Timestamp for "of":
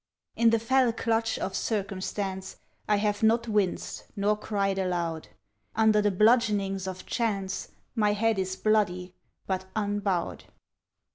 1.37-1.55, 6.87-7.05